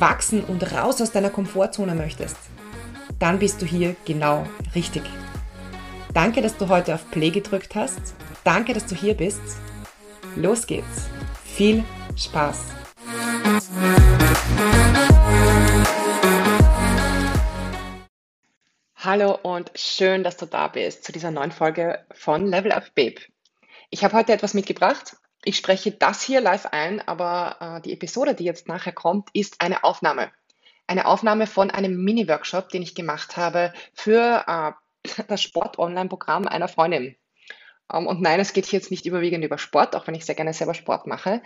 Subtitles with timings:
[0.00, 2.36] wachsen und raus aus deiner Komfortzone möchtest,
[3.18, 5.02] dann bist du hier genau richtig.
[6.14, 8.14] Danke, dass du heute auf Play gedrückt hast.
[8.44, 9.40] Danke, dass du hier bist.
[10.36, 11.08] Los geht's.
[11.44, 11.84] Viel
[12.16, 12.58] Spaß.
[18.96, 23.20] Hallo und schön, dass du da bist zu dieser neuen Folge von Level Up Babe.
[23.90, 28.34] Ich habe heute etwas mitgebracht, ich spreche das hier live ein, aber äh, die Episode,
[28.34, 30.30] die jetzt nachher kommt, ist eine Aufnahme.
[30.86, 34.72] Eine Aufnahme von einem Mini-Workshop, den ich gemacht habe für äh,
[35.28, 37.16] das Sport-Online-Programm einer Freundin.
[37.92, 40.34] Ähm, und nein, es geht hier jetzt nicht überwiegend über Sport, auch wenn ich sehr
[40.34, 41.42] gerne selber Sport mache.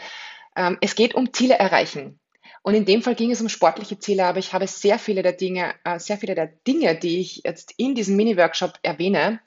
[0.57, 2.19] Ähm, es geht um Ziele erreichen.
[2.63, 5.33] Und in dem Fall ging es um sportliche Ziele, aber ich habe sehr viele der
[5.33, 9.41] Dinge, äh, sehr viele der Dinge, die ich jetzt in diesem Mini-Workshop erwähne,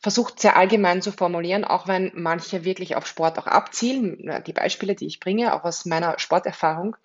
[0.00, 4.42] versucht sehr allgemein zu formulieren, auch wenn manche wirklich auf Sport auch abzielen.
[4.46, 6.96] Die Beispiele, die ich bringe, auch aus meiner Sporterfahrung.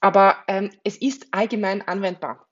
[0.00, 2.46] Aber ähm, es ist allgemein anwendbar.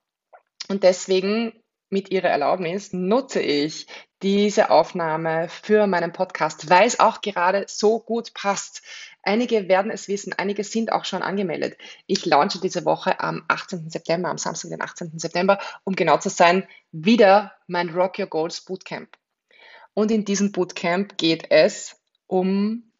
[0.68, 1.52] Und deswegen,
[1.88, 3.86] mit Ihrer Erlaubnis, nutze ich
[4.22, 8.82] diese Aufnahme für meinen Podcast, weil es auch gerade so gut passt.
[9.22, 11.76] Einige werden es wissen, einige sind auch schon angemeldet.
[12.06, 13.90] Ich launche diese Woche am 18.
[13.90, 15.18] September, am Samstag, den 18.
[15.18, 19.16] September, um genau zu sein, wieder mein Rock Your Goals Bootcamp.
[19.96, 22.92] Und in diesem Bootcamp geht es um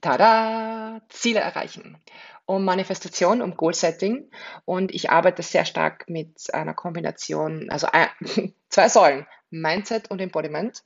[0.00, 1.96] tada, Ziele erreichen,
[2.44, 4.28] um Manifestation, um Goal Setting.
[4.64, 7.86] Und ich arbeite sehr stark mit einer Kombination, also
[8.68, 10.82] zwei Säulen, Mindset und Embodiment.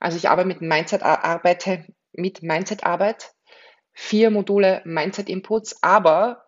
[0.00, 3.32] Also ich arbeite mit Mindset, arbeite mit Mindset-Arbeit,
[3.92, 6.46] vier Module Mindset-Inputs, aber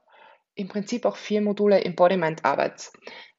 [0.55, 2.91] im Prinzip auch vier Module Embodiment-Arbeit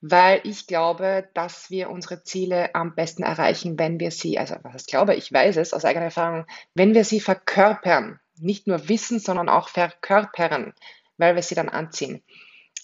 [0.05, 4.81] weil ich glaube, dass wir unsere Ziele am besten erreichen, wenn wir sie, also was
[4.81, 9.19] ich glaube, ich weiß es aus eigener Erfahrung, wenn wir sie verkörpern, nicht nur wissen,
[9.19, 10.73] sondern auch verkörpern,
[11.17, 12.21] weil wir sie dann anziehen.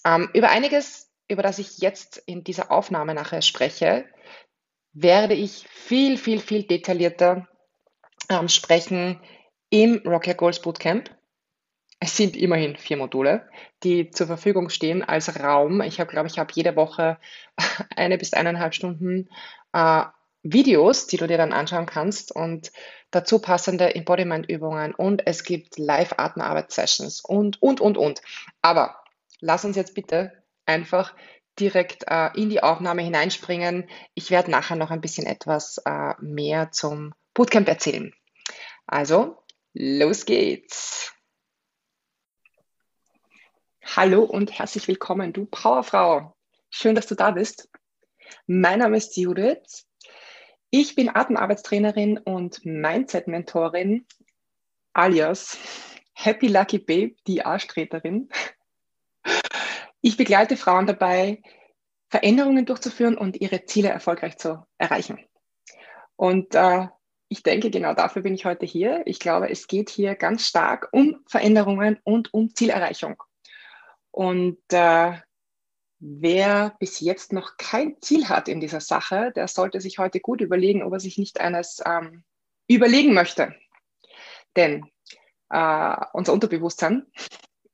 [0.02, 4.06] Ähm, über einiges, über das ich jetzt in dieser Aufnahme nachher spreche,
[4.94, 7.48] werde ich viel, viel, viel detaillierter
[8.30, 9.20] ähm, sprechen
[9.68, 11.14] im Rocket Goals Bootcamp.
[12.02, 13.46] Es sind immerhin vier Module,
[13.82, 15.82] die zur Verfügung stehen als Raum.
[15.82, 17.18] Ich habe, glaube ich, habe jede Woche
[17.96, 19.28] eine bis eineinhalb Stunden
[19.74, 20.04] äh,
[20.42, 22.72] Videos, die du dir dann anschauen kannst und
[23.10, 28.22] dazu passende Embodiment-Übungen und es gibt Live-Atemarbeit-Sessions und, und, und, und.
[28.62, 28.96] Aber
[29.40, 30.32] lass uns jetzt bitte
[30.64, 31.14] einfach
[31.58, 33.90] direkt äh, in die Aufnahme hineinspringen.
[34.14, 38.14] Ich werde nachher noch ein bisschen etwas äh, mehr zum Bootcamp erzählen.
[38.86, 39.36] Also,
[39.74, 41.12] los geht's!
[43.96, 46.36] Hallo und herzlich willkommen, du Powerfrau.
[46.70, 47.68] Schön, dass du da bist.
[48.46, 49.84] Mein Name ist Judith.
[50.70, 54.06] Ich bin Atemarbeitstrainerin und Mindset-Mentorin
[54.92, 55.58] alias
[56.12, 58.28] Happy Lucky Babe, die Arschtreterin.
[60.02, 61.42] Ich begleite Frauen dabei,
[62.10, 65.18] Veränderungen durchzuführen und ihre Ziele erfolgreich zu erreichen.
[66.14, 66.86] Und äh,
[67.26, 69.02] ich denke, genau dafür bin ich heute hier.
[69.06, 73.20] Ich glaube, es geht hier ganz stark um Veränderungen und um Zielerreichung.
[74.20, 75.14] Und äh,
[75.98, 80.42] wer bis jetzt noch kein Ziel hat in dieser Sache, der sollte sich heute gut
[80.42, 82.22] überlegen, ob er sich nicht eines ähm,
[82.68, 83.54] überlegen möchte.
[84.56, 84.84] Denn
[85.48, 87.06] äh, unser Unterbewusstsein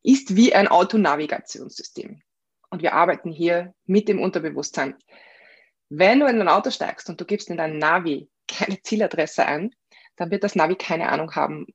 [0.04, 2.22] ist wie ein Autonavigationssystem.
[2.70, 4.94] Und wir arbeiten hier mit dem Unterbewusstsein.
[5.88, 9.74] Wenn du in ein Auto steigst und du gibst in dein Navi keine Zieladresse ein,
[10.15, 11.66] dann wird das Navi keine Ahnung haben,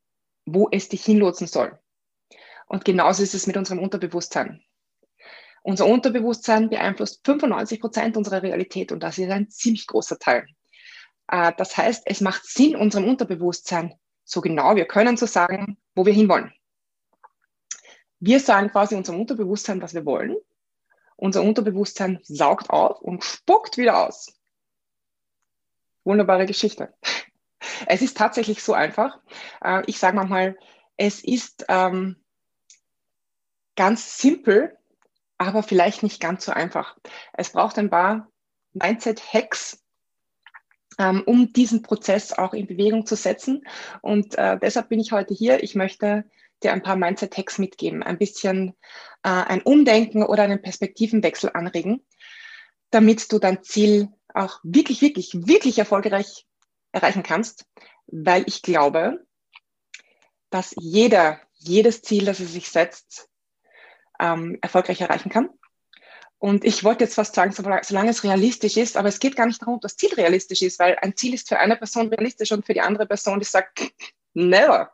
[0.45, 1.77] wo es dich hinlotsen soll.
[2.71, 4.63] Und genauso ist es mit unserem Unterbewusstsein.
[5.61, 10.45] Unser Unterbewusstsein beeinflusst 95 Prozent unserer Realität und das ist ein ziemlich großer Teil.
[11.27, 16.05] Äh, das heißt, es macht Sinn, unserem Unterbewusstsein so genau wir können zu sagen, wo
[16.05, 16.53] wir hinwollen.
[18.21, 20.37] Wir sagen quasi unserem Unterbewusstsein, was wir wollen.
[21.17, 24.33] Unser Unterbewusstsein saugt auf und spuckt wieder aus.
[26.05, 26.93] Wunderbare Geschichte.
[27.85, 29.19] Es ist tatsächlich so einfach.
[29.61, 30.57] Äh, ich sage manchmal,
[30.95, 32.20] es ist ähm,
[33.81, 34.77] ganz simpel,
[35.39, 36.95] aber vielleicht nicht ganz so einfach.
[37.33, 38.31] Es braucht ein paar
[38.73, 39.81] Mindset-Hacks,
[40.99, 43.65] ähm, um diesen Prozess auch in Bewegung zu setzen.
[44.03, 45.63] Und äh, deshalb bin ich heute hier.
[45.63, 46.25] Ich möchte
[46.61, 48.75] dir ein paar Mindset-Hacks mitgeben, ein bisschen
[49.23, 52.05] äh, ein Umdenken oder einen Perspektivenwechsel anregen,
[52.91, 56.45] damit du dein Ziel auch wirklich, wirklich, wirklich erfolgreich
[56.91, 57.65] erreichen kannst,
[58.05, 59.25] weil ich glaube,
[60.51, 63.30] dass jeder jedes Ziel, das er sich setzt,
[64.21, 65.49] ähm, erfolgreich erreichen kann.
[66.37, 69.61] Und ich wollte jetzt fast sagen, solange es realistisch ist, aber es geht gar nicht
[69.61, 72.65] darum, ob das Ziel realistisch ist, weil ein Ziel ist für eine Person realistisch und
[72.65, 73.91] für die andere Person, die sagt,
[74.33, 74.91] never.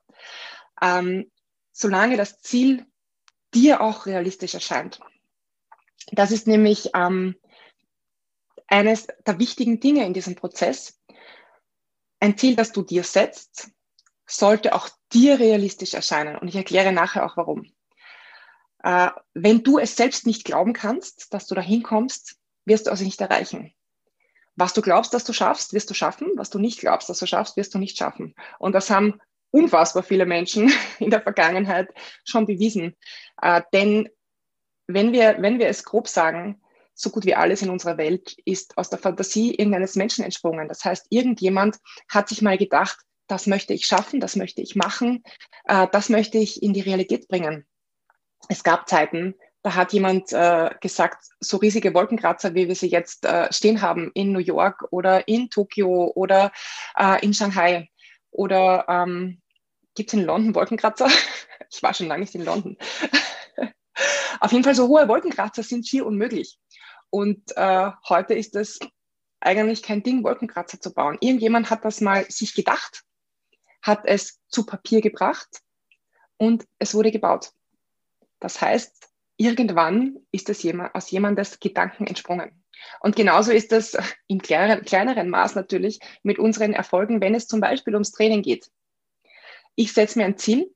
[0.81, 1.31] Ähm,
[1.71, 2.85] solange das Ziel
[3.53, 4.99] dir auch realistisch erscheint.
[6.11, 7.35] Das ist nämlich ähm,
[8.67, 10.99] eines der wichtigen Dinge in diesem Prozess.
[12.19, 13.69] Ein Ziel, das du dir setzt,
[14.25, 16.35] sollte auch dir realistisch erscheinen.
[16.35, 17.71] Und ich erkläre nachher auch warum.
[18.87, 23.03] Äh, wenn du es selbst nicht glauben kannst, dass du da hinkommst, wirst du also
[23.03, 23.73] nicht erreichen.
[24.55, 26.31] Was du glaubst, dass du schaffst, wirst du schaffen.
[26.35, 28.33] Was du nicht glaubst, dass du schaffst, wirst du nicht schaffen.
[28.59, 29.19] Und das haben
[29.51, 31.89] unfassbar viele Menschen in der Vergangenheit
[32.23, 32.95] schon bewiesen.
[33.41, 34.07] Äh, denn
[34.87, 36.61] wenn wir, wenn wir es grob sagen,
[36.93, 40.69] so gut wie alles in unserer Welt ist aus der Fantasie irgendeines Menschen entsprungen.
[40.69, 41.75] Das heißt, irgendjemand
[42.09, 45.23] hat sich mal gedacht, das möchte ich schaffen, das möchte ich machen,
[45.65, 47.66] äh, das möchte ich in die Realität bringen.
[48.49, 53.25] Es gab Zeiten, da hat jemand äh, gesagt, so riesige Wolkenkratzer, wie wir sie jetzt
[53.25, 56.51] äh, stehen haben in New York oder in Tokio oder
[56.97, 57.89] äh, in Shanghai
[58.31, 59.41] oder ähm,
[59.95, 61.07] gibt es in London Wolkenkratzer?
[61.69, 62.77] ich war schon lange nicht in London.
[64.39, 66.57] Auf jeden Fall so hohe Wolkenkratzer sind schier unmöglich.
[67.09, 68.79] Und äh, heute ist es
[69.39, 71.17] eigentlich kein Ding, Wolkenkratzer zu bauen.
[71.19, 73.03] Irgendjemand hat das mal sich gedacht
[73.87, 75.63] hat es zu Papier gebracht
[76.37, 77.51] und es wurde gebaut.
[78.39, 82.63] Das heißt, irgendwann ist es jemand, aus jemandes Gedanken entsprungen.
[82.99, 83.97] Und genauso ist es
[84.27, 88.69] im kleineren, kleineren Maß natürlich mit unseren Erfolgen, wenn es zum Beispiel ums Training geht.
[89.75, 90.73] Ich setze mir ein Ziel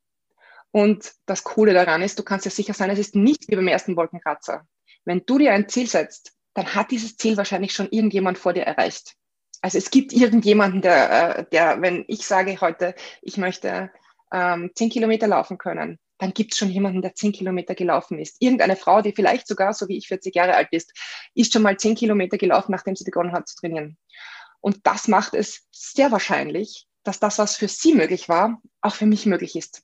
[0.71, 3.67] und das Coole daran ist, du kannst dir sicher sein, es ist nicht wie beim
[3.67, 4.67] ersten Wolkenkratzer.
[5.05, 8.63] Wenn du dir ein Ziel setzt, dann hat dieses Ziel wahrscheinlich schon irgendjemand vor dir
[8.63, 9.15] erreicht.
[9.61, 13.91] Also es gibt irgendjemanden, der, äh, der wenn ich sage heute, ich möchte
[14.31, 18.35] ähm, zehn Kilometer laufen können, dann gibt es schon jemanden, der zehn Kilometer gelaufen ist.
[18.39, 20.93] Irgendeine Frau, die vielleicht sogar, so wie ich 40 Jahre alt ist,
[21.33, 23.97] ist schon mal zehn Kilometer gelaufen, nachdem sie begonnen hat zu trainieren.
[24.59, 29.07] Und das macht es sehr wahrscheinlich, dass das, was für sie möglich war, auch für
[29.07, 29.81] mich möglich ist.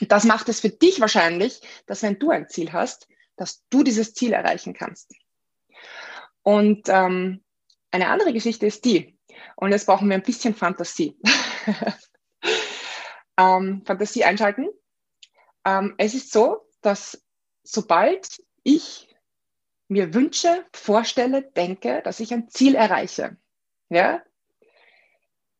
[0.00, 3.82] Und das macht es für dich wahrscheinlich, dass wenn du ein Ziel hast, dass du
[3.82, 5.16] dieses Ziel erreichen kannst.
[6.42, 7.42] Und ähm,
[7.90, 9.18] eine andere Geschichte ist die,
[9.56, 11.18] und jetzt brauchen wir ein bisschen Fantasie.
[13.36, 14.68] ähm, Fantasie einschalten.
[15.64, 17.22] Ähm, es ist so, dass
[17.62, 19.14] sobald ich
[19.88, 23.36] mir wünsche, vorstelle, denke, dass ich ein Ziel erreiche,
[23.88, 24.22] ja,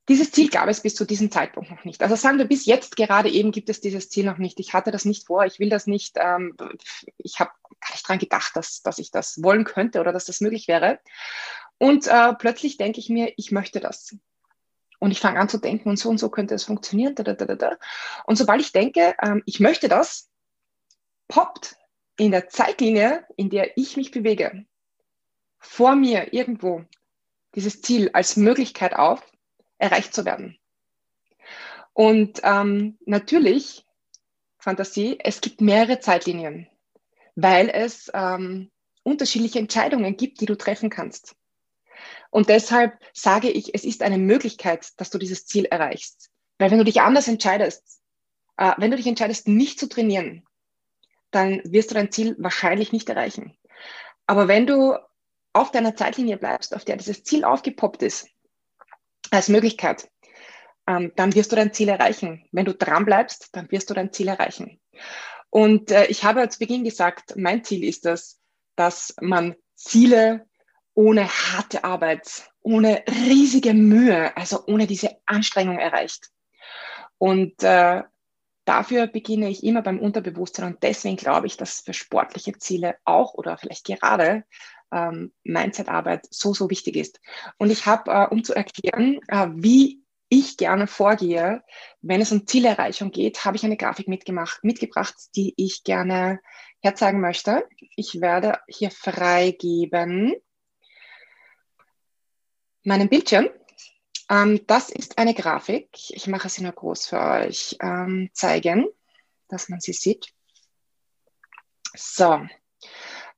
[0.09, 2.03] dieses Ziel gab es bis zu diesem Zeitpunkt noch nicht.
[2.03, 4.61] Also sagen wir, bis jetzt gerade eben gibt es dieses Ziel noch nicht.
[4.61, 6.56] Ich hatte das nicht vor, ich will das nicht, ähm,
[7.17, 10.43] ich habe gar nicht dran gedacht, dass, dass ich das wollen könnte oder dass das
[10.43, 11.01] möglich wäre.
[11.79, 14.15] Und äh, plötzlich denke ich mir, ich möchte das.
[14.99, 17.14] Und ich fange an zu denken, und so und so könnte es funktionieren.
[17.14, 17.76] Da, da, da, da.
[18.26, 20.31] Und sobald ich denke, ähm, ich möchte das,
[21.29, 21.76] poppt
[22.17, 24.64] in der Zeitlinie, in der ich mich bewege,
[25.58, 26.84] vor mir irgendwo
[27.55, 29.22] dieses Ziel als Möglichkeit auf,
[29.79, 30.58] erreicht zu werden.
[31.93, 33.86] Und ähm, natürlich,
[34.58, 36.69] Fantasie, es gibt mehrere Zeitlinien,
[37.36, 38.70] weil es ähm,
[39.03, 41.36] unterschiedliche Entscheidungen gibt, die du treffen kannst.
[42.34, 46.32] Und deshalb sage ich, es ist eine Möglichkeit, dass du dieses Ziel erreichst.
[46.58, 48.00] Weil wenn du dich anders entscheidest,
[48.56, 50.44] äh, wenn du dich entscheidest, nicht zu trainieren,
[51.31, 53.56] dann wirst du dein Ziel wahrscheinlich nicht erreichen.
[54.26, 54.96] Aber wenn du
[55.53, 58.26] auf deiner Zeitlinie bleibst, auf der dieses Ziel aufgepoppt ist,
[59.31, 60.10] als Möglichkeit,
[60.88, 62.48] ähm, dann wirst du dein Ziel erreichen.
[62.50, 64.81] Wenn du dran bleibst, dann wirst du dein Ziel erreichen.
[65.50, 68.41] Und äh, ich habe zu Beginn gesagt, mein Ziel ist es,
[68.74, 70.48] dass man Ziele
[70.94, 76.31] ohne harte Arbeit, ohne riesige Mühe, also ohne diese Anstrengung erreicht.
[77.19, 78.03] Und äh,
[78.65, 83.34] dafür beginne ich immer beim Unterbewusstsein und deswegen glaube ich, dass für sportliche Ziele auch
[83.34, 84.44] oder vielleicht gerade
[84.93, 87.20] ähm, Mindset-Arbeit so, so wichtig ist.
[87.58, 91.63] Und ich habe, äh, um zu erklären, äh, wie ich gerne vorgehe,
[92.01, 96.41] wenn es um Zielerreichung geht, habe ich eine Grafik mitgemacht, mitgebracht, die ich gerne
[96.81, 97.69] herzeigen möchte.
[97.96, 100.34] Ich werde hier freigeben
[102.84, 103.48] meinen Bildschirm.
[104.31, 105.88] Ähm, das ist eine Grafik.
[106.10, 108.86] Ich mache sie nur groß für euch ähm, zeigen,
[109.48, 110.32] dass man sie sieht.
[111.94, 112.46] So,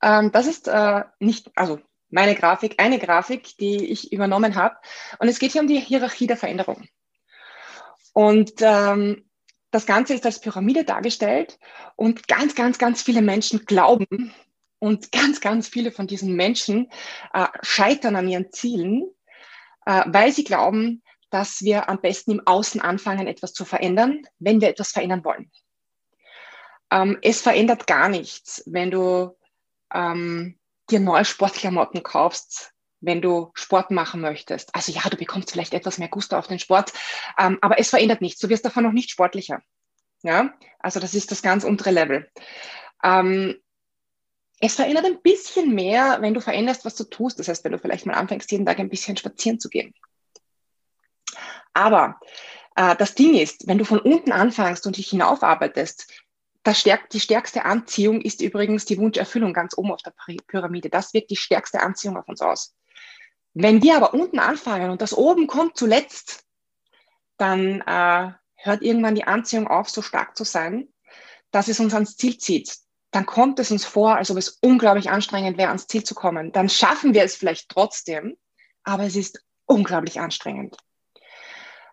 [0.02, 4.76] ähm, das ist äh, nicht, also meine Grafik, eine Grafik, die ich übernommen habe.
[5.18, 6.88] Und es geht hier um die Hierarchie der Veränderung.
[8.12, 9.28] Und ähm,
[9.70, 11.58] das Ganze ist als Pyramide dargestellt
[11.96, 14.32] und ganz, ganz, ganz viele Menschen glauben
[14.78, 16.90] und ganz, ganz viele von diesen Menschen
[17.34, 19.10] äh, scheitern an ihren Zielen,
[19.86, 24.60] äh, weil sie glauben, dass wir am besten im Außen anfangen, etwas zu verändern, wenn
[24.60, 25.50] wir etwas verändern wollen.
[26.90, 29.36] Ähm, es verändert gar nichts, wenn du
[29.92, 30.58] ähm,
[30.90, 34.74] dir neue Sportklamotten kaufst, wenn du Sport machen möchtest.
[34.74, 36.92] Also ja, du bekommst vielleicht etwas mehr Gusto auf den Sport,
[37.38, 38.40] ähm, aber es verändert nichts.
[38.40, 39.60] Du wirst davon noch nicht sportlicher.
[40.22, 42.30] Ja, also das ist das ganz untere Level.
[43.02, 43.56] Ähm,
[44.60, 47.38] es verändert ein bisschen mehr, wenn du veränderst, was du tust.
[47.38, 49.94] Das heißt, wenn du vielleicht mal anfängst, jeden Tag ein bisschen spazieren zu gehen.
[51.74, 52.18] Aber
[52.74, 56.10] äh, das Ding ist, wenn du von unten anfängst und dich hinaufarbeitest,
[56.62, 60.14] das stärkt, die stärkste Anziehung ist übrigens die Wunscherfüllung ganz oben auf der
[60.48, 60.88] Pyramide.
[60.88, 62.74] Das wirkt die stärkste Anziehung auf uns aus.
[63.54, 66.44] Wenn wir aber unten anfangen und das oben kommt zuletzt,
[67.36, 70.88] dann äh, hört irgendwann die Anziehung auf, so stark zu sein,
[71.52, 72.76] dass es uns ans Ziel zieht.
[73.16, 76.52] Dann kommt es uns vor, als ob es unglaublich anstrengend wäre, ans Ziel zu kommen.
[76.52, 78.36] Dann schaffen wir es vielleicht trotzdem,
[78.84, 80.76] aber es ist unglaublich anstrengend.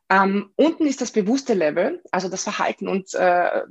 [0.09, 3.61] Ähm, unten ist das bewusste Level, also das Verhalten und äh,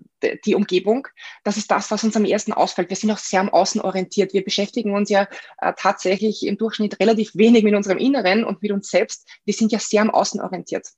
[0.47, 1.09] die Umgebung.
[1.45, 2.89] Das ist das, was uns am ersten ausfällt.
[2.89, 4.33] Wir sind auch sehr am Außen orientiert.
[4.33, 5.29] Wir beschäftigen uns ja
[5.59, 9.29] äh, tatsächlich im Durchschnitt relativ wenig mit unserem Inneren und mit uns selbst.
[9.45, 10.89] Wir sind ja sehr am Außen orientiert.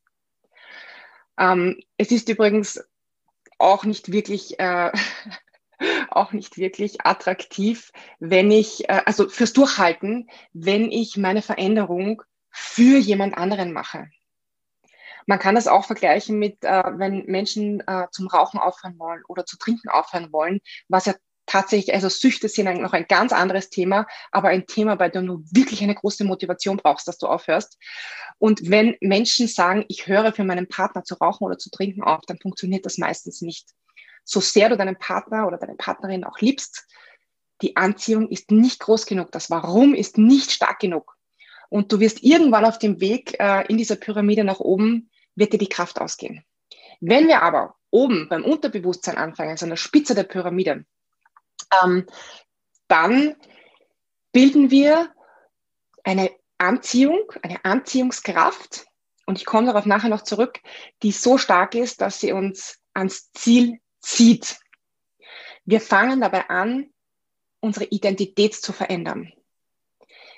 [1.36, 2.80] Ähm, es ist übrigens
[3.58, 4.92] auch nicht wirklich äh,
[6.10, 12.98] auch nicht wirklich attraktiv, wenn ich, äh, also fürs Durchhalten, wenn ich meine Veränderung für
[12.98, 14.08] jemand anderen mache.
[15.26, 19.46] Man kann das auch vergleichen mit, äh, wenn Menschen äh, zum Rauchen aufhören wollen oder
[19.46, 21.14] zu trinken aufhören wollen, was ja
[21.46, 25.44] tatsächlich, also Süchte sind noch ein ganz anderes Thema, aber ein Thema, bei dem du
[25.50, 27.78] wirklich eine große Motivation brauchst, dass du aufhörst.
[28.38, 32.22] Und wenn Menschen sagen, ich höre für meinen Partner zu rauchen oder zu trinken auf,
[32.26, 33.68] dann funktioniert das meistens nicht.
[34.24, 36.86] So sehr du deinen Partner oder deine Partnerin auch liebst,
[37.62, 39.30] die Anziehung ist nicht groß genug.
[39.32, 41.16] Das Warum ist nicht stark genug.
[41.70, 45.58] Und du wirst irgendwann auf dem Weg äh, in dieser Pyramide nach oben wird dir
[45.58, 46.44] die Kraft ausgehen.
[47.00, 50.84] Wenn wir aber oben beim Unterbewusstsein anfangen, also an der Spitze der Pyramide,
[51.82, 52.06] ähm,
[52.88, 53.36] dann
[54.32, 55.12] bilden wir
[56.02, 58.86] eine Anziehung, eine Anziehungskraft,
[59.26, 60.60] und ich komme darauf nachher noch zurück,
[61.02, 64.58] die so stark ist, dass sie uns ans Ziel zieht.
[65.64, 66.90] Wir fangen dabei an,
[67.60, 69.32] unsere Identität zu verändern.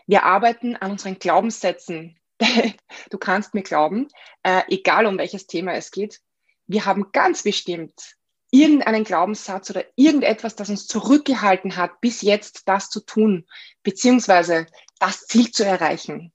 [0.07, 2.19] Wir arbeiten an unseren Glaubenssätzen,
[3.11, 4.09] du kannst mir glauben,
[4.43, 6.21] äh, egal um welches Thema es geht,
[6.67, 8.17] wir haben ganz bestimmt
[8.51, 13.47] irgendeinen Glaubenssatz oder irgendetwas, das uns zurückgehalten hat, bis jetzt das zu tun,
[13.83, 14.67] beziehungsweise
[14.99, 16.33] das Ziel zu erreichen.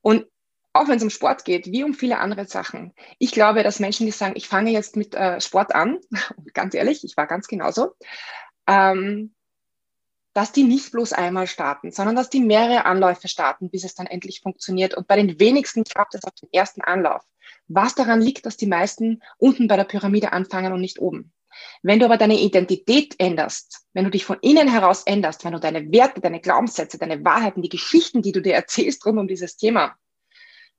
[0.00, 0.26] Und
[0.74, 2.92] auch wenn es um Sport geht, wie um viele andere Sachen.
[3.18, 5.98] Ich glaube, dass Menschen, die sagen, ich fange jetzt mit äh, Sport an,
[6.52, 7.94] ganz ehrlich, ich war ganz genauso,
[8.66, 9.34] ähm,
[10.34, 14.08] dass die nicht bloß einmal starten, sondern dass die mehrere Anläufe starten, bis es dann
[14.08, 14.94] endlich funktioniert.
[14.94, 17.22] Und bei den wenigsten klappt es auf den ersten Anlauf.
[17.68, 21.32] Was daran liegt, dass die meisten unten bei der Pyramide anfangen und nicht oben.
[21.82, 25.60] Wenn du aber deine Identität änderst, wenn du dich von innen heraus änderst, wenn du
[25.60, 29.56] deine Werte, deine Glaubenssätze, deine Wahrheiten, die Geschichten, die du dir erzählst rund um dieses
[29.56, 29.96] Thema,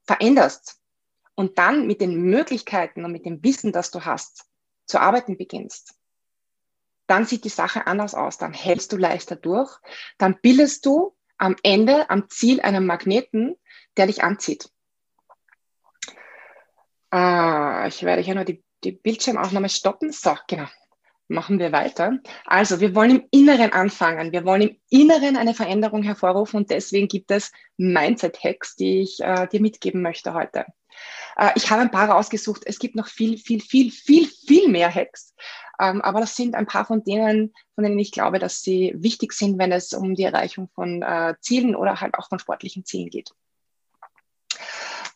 [0.05, 0.79] veränderst
[1.35, 4.45] und dann mit den Möglichkeiten und mit dem Wissen, das du hast,
[4.85, 5.95] zu arbeiten beginnst,
[7.07, 8.37] dann sieht die Sache anders aus.
[8.37, 9.77] Dann hältst du leichter durch.
[10.17, 13.55] Dann bildest du am Ende, am Ziel einen Magneten,
[13.97, 14.71] der dich anzieht.
[17.11, 20.11] Ah, ich werde hier nur die, die Bildschirmaufnahme stoppen.
[20.11, 20.67] So, genau.
[21.27, 22.19] Machen wir weiter.
[22.45, 24.31] Also, wir wollen im Inneren anfangen.
[24.31, 29.47] Wir wollen im Inneren eine Veränderung hervorrufen und deswegen gibt es Mindset-Hacks, die ich äh,
[29.47, 30.65] dir mitgeben möchte heute.
[31.35, 32.61] Äh, ich habe ein paar rausgesucht.
[32.65, 35.33] Es gibt noch viel, viel, viel, viel, viel mehr Hacks.
[35.79, 39.33] Ähm, aber das sind ein paar von denen, von denen ich glaube, dass sie wichtig
[39.33, 43.09] sind, wenn es um die Erreichung von äh, Zielen oder halt auch von sportlichen Zielen
[43.09, 43.31] geht.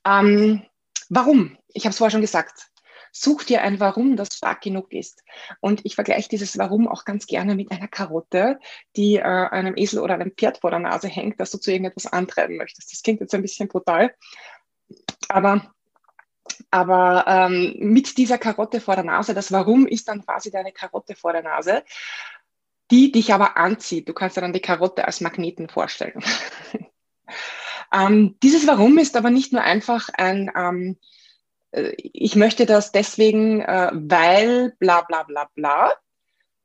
[0.06, 0.64] Ähm,
[1.10, 1.58] warum?
[1.74, 2.68] Ich habe es vorher schon gesagt.
[3.12, 5.24] Such dir ein Warum, das stark genug ist.
[5.60, 8.60] Und ich vergleiche dieses Warum auch ganz gerne mit einer Karotte,
[8.96, 12.06] die äh, einem Esel oder einem Pferd vor der Nase hängt, dass du zu irgendetwas
[12.08, 12.92] antreiben möchtest.
[12.92, 14.14] Das klingt jetzt ein bisschen brutal,
[15.28, 15.74] aber
[16.72, 21.16] aber ähm, mit dieser Karotte vor der Nase, das Warum ist dann quasi deine Karotte
[21.16, 21.84] vor der Nase,
[22.92, 24.10] die dich aber anzieht.
[24.10, 26.24] Du kannst dir dann die Karotte als Magneten vorstellen.
[27.94, 31.19] ähm, dieses Warum ist aber nicht nur einfach ein, ähm, äh,
[31.72, 35.94] ich möchte das deswegen, äh, weil bla bla bla bla,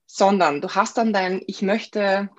[0.07, 2.31] sondern du hast dann dein, ich möchte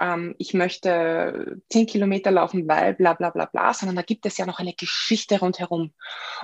[0.00, 4.36] ähm, ich möchte zehn Kilometer laufen, weil bla bla bla bla, sondern da gibt es
[4.36, 5.92] ja noch eine Geschichte rundherum.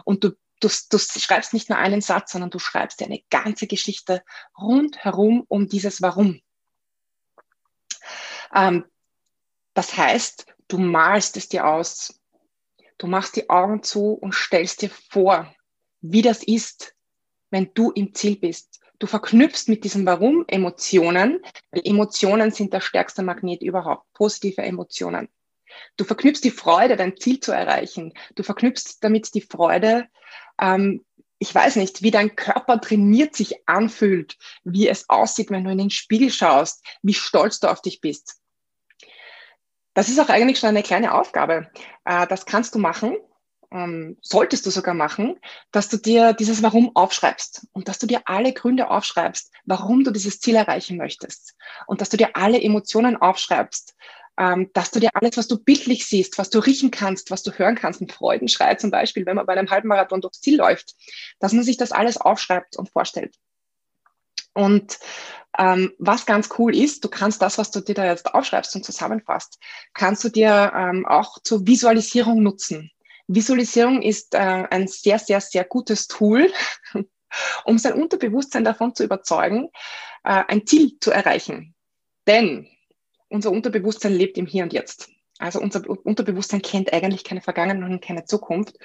[0.04, 3.66] Und du du, du schreibst nicht nur einen Satz, sondern du schreibst dir eine ganze
[3.66, 4.22] Geschichte
[4.58, 6.40] rundherum um dieses Warum.
[8.54, 8.84] Ähm,
[9.74, 12.20] das heißt, du malst es dir aus.
[12.98, 15.52] Du machst die Augen zu und stellst dir vor,
[16.02, 16.94] wie das ist,
[17.50, 18.80] wenn du im Ziel bist.
[18.98, 21.40] Du verknüpfst mit diesem Warum Emotionen,
[21.70, 25.28] weil Emotionen sind der stärkste Magnet überhaupt, positive Emotionen.
[25.96, 28.12] Du verknüpfst die Freude, dein Ziel zu erreichen.
[28.34, 30.06] Du verknüpfst damit die Freude,
[30.60, 31.04] ähm,
[31.42, 35.78] ich weiß nicht, wie dein Körper trainiert sich anfühlt, wie es aussieht, wenn du in
[35.78, 38.40] den Spiegel schaust, wie stolz du auf dich bist.
[39.92, 41.68] Das ist auch eigentlich schon eine kleine Aufgabe.
[42.04, 43.16] Äh, das kannst du machen,
[43.72, 45.38] ähm, solltest du sogar machen,
[45.70, 50.10] dass du dir dieses Warum aufschreibst und dass du dir alle Gründe aufschreibst, warum du
[50.10, 51.54] dieses Ziel erreichen möchtest
[51.86, 53.94] und dass du dir alle Emotionen aufschreibst,
[54.38, 57.52] ähm, dass du dir alles, was du bildlich siehst, was du riechen kannst, was du
[57.52, 60.94] hören kannst, ein Freudenschrei zum Beispiel, wenn man bei einem Halbmarathon durchs Ziel läuft,
[61.38, 63.34] dass man sich das alles aufschreibt und vorstellt.
[64.54, 64.98] Und
[65.58, 68.84] ähm, was ganz cool ist, du kannst das, was du dir da jetzt aufschreibst und
[68.84, 69.58] zusammenfasst,
[69.94, 72.90] kannst du dir ähm, auch zur Visualisierung nutzen.
[73.28, 76.52] Visualisierung ist äh, ein sehr, sehr, sehr gutes Tool,
[77.64, 79.70] um sein Unterbewusstsein davon zu überzeugen,
[80.24, 81.74] äh, ein Ziel zu erreichen.
[82.26, 82.68] Denn
[83.28, 85.08] unser Unterbewusstsein lebt im Hier und Jetzt.
[85.38, 88.76] Also unser Unterbewusstsein kennt eigentlich keine Vergangenheit und keine Zukunft.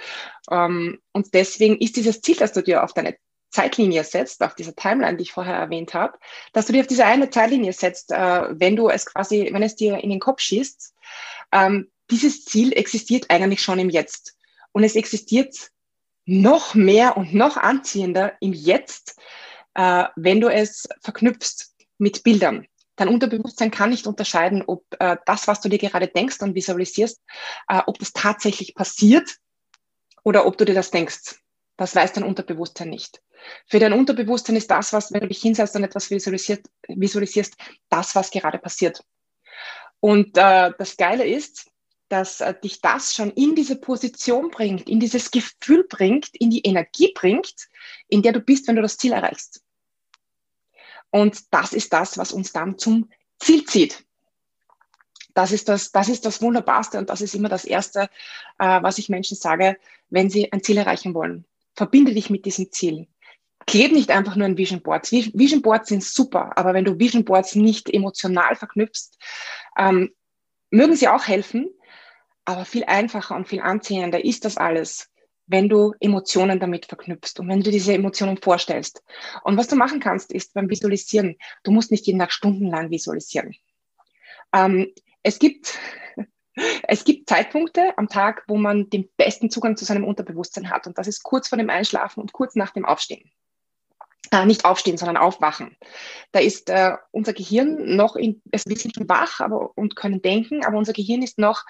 [0.50, 3.18] Ähm, und deswegen ist dieses Ziel, das du dir auf deine
[3.50, 6.18] Zeitlinie setzt, auf dieser Timeline, die ich vorher erwähnt habe,
[6.54, 9.76] dass du dir auf diese eine Zeitlinie setzt, äh, wenn du es quasi, wenn es
[9.76, 10.94] dir in den Kopf schießt,
[11.52, 14.38] ähm, dieses Ziel existiert eigentlich schon im Jetzt.
[14.72, 15.72] Und es existiert
[16.26, 19.18] noch mehr und noch anziehender im Jetzt,
[19.76, 22.68] äh, wenn du es verknüpfst mit Bildern.
[22.98, 27.22] Dein Unterbewusstsein kann nicht unterscheiden, ob äh, das, was du dir gerade denkst und visualisierst,
[27.70, 29.38] äh, ob das tatsächlich passiert
[30.24, 31.36] oder ob du dir das denkst.
[31.78, 33.22] Das weiß dein Unterbewusstsein nicht.
[33.68, 37.56] Für dein Unterbewusstsein ist das, was, wenn du dich hinsetzt und etwas visualisiert, visualisierst,
[37.90, 39.04] das, was gerade passiert.
[40.00, 41.70] Und äh, das Geile ist,
[42.10, 46.62] dass äh, dich das schon in diese Position bringt, in dieses Gefühl bringt, in die
[46.62, 47.68] Energie bringt,
[48.08, 49.62] in der du bist, wenn du das Ziel erreichst.
[51.10, 54.06] Und das ist das, was uns dann zum Ziel zieht.
[55.34, 58.10] Das ist das, das ist das Wunderbarste und das ist immer das Erste,
[58.58, 59.78] äh, was ich Menschen sage,
[60.10, 61.46] wenn sie ein Ziel erreichen wollen.
[61.76, 63.08] Verbinde dich mit diesem Ziel.
[63.68, 65.12] Kleb nicht einfach nur ein Vision Boards.
[65.12, 69.18] Vision Boards sind super, aber wenn du Vision Boards nicht emotional verknüpfst,
[69.78, 70.12] ähm,
[70.72, 71.70] mögen sie auch helfen,
[72.48, 75.12] aber viel einfacher und viel anziehender ist das alles,
[75.48, 79.04] wenn du Emotionen damit verknüpfst und wenn du diese Emotionen vorstellst.
[79.44, 83.54] Und was du machen kannst, ist beim Visualisieren, du musst nicht jeden Tag stundenlang visualisieren.
[84.54, 85.78] Ähm, es gibt
[86.88, 90.88] es gibt Zeitpunkte am Tag, wo man den besten Zugang zu seinem Unterbewusstsein hat.
[90.88, 93.30] Und das ist kurz vor dem Einschlafen und kurz nach dem Aufstehen.
[94.32, 95.78] Äh, nicht aufstehen, sondern aufwachen.
[96.32, 100.66] Da ist äh, unser Gehirn noch, in, also wir sind wach aber, und können denken,
[100.66, 101.64] aber unser Gehirn ist noch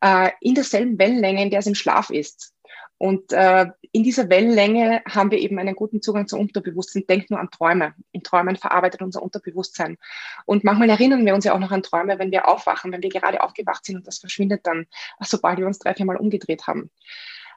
[0.00, 2.52] äh, in derselben Wellenlänge, in der es im Schlaf ist.
[2.98, 7.06] Und äh, in dieser Wellenlänge haben wir eben einen guten Zugang zum Unterbewusstsein.
[7.08, 7.94] Denk nur an Träume.
[8.12, 9.96] In Träumen verarbeitet unser Unterbewusstsein.
[10.44, 13.08] Und manchmal erinnern wir uns ja auch noch an Träume, wenn wir aufwachen, wenn wir
[13.08, 14.86] gerade aufgewacht sind und das verschwindet dann,
[15.20, 16.90] sobald wir uns drei, vier Mal umgedreht haben.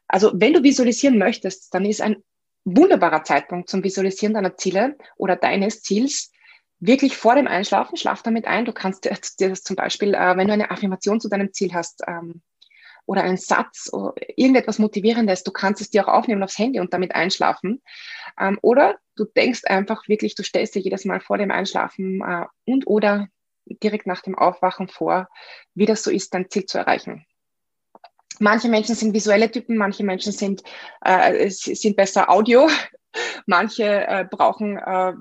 [0.07, 2.23] Also wenn du visualisieren möchtest, dann ist ein
[2.65, 6.31] wunderbarer Zeitpunkt zum Visualisieren deiner Ziele oder deines Ziels
[6.79, 7.97] wirklich vor dem Einschlafen.
[7.97, 8.65] Schlaf damit ein.
[8.65, 9.11] Du kannst dir
[9.49, 12.41] das zum Beispiel, äh, wenn du eine Affirmation zu deinem Ziel hast, ähm,
[13.05, 16.93] oder ein Satz oder irgendetwas Motivierendes, du kannst es dir auch aufnehmen aufs Handy und
[16.93, 17.81] damit einschlafen.
[18.39, 22.45] Ähm, oder du denkst einfach wirklich, du stellst dir jedes Mal vor dem Einschlafen äh,
[22.65, 23.27] und oder
[23.65, 25.29] direkt nach dem Aufwachen vor,
[25.73, 27.25] wie das so ist, dein Ziel zu erreichen.
[28.43, 30.63] Manche Menschen sind visuelle Typen, manche Menschen sind,
[31.01, 32.67] äh, sind besser Audio,
[33.45, 35.13] manche äh, brauchen, äh,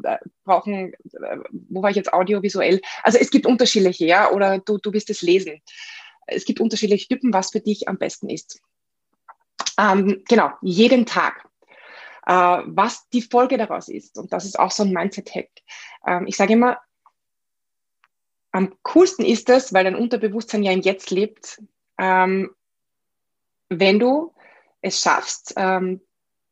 [0.44, 2.80] brauchen, äh, wo war ich jetzt audiovisuell?
[3.02, 5.62] Also es gibt unterschiedliche, ja, oder du, du wirst es lesen
[6.26, 8.61] es gibt unterschiedliche Typen, was für dich am besten ist.
[9.78, 11.48] Ähm, genau, jeden Tag.
[12.26, 15.50] Äh, was die Folge daraus ist, und das ist auch so ein Mindset-Hack.
[16.06, 16.78] Ähm, ich sage immer,
[18.52, 21.62] am coolsten ist es, weil dein Unterbewusstsein ja im Jetzt lebt,
[21.98, 22.54] ähm,
[23.80, 24.32] wenn du
[24.80, 26.00] es schaffst, ähm,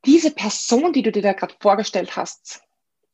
[0.05, 2.63] diese Person, die du dir da gerade vorgestellt hast,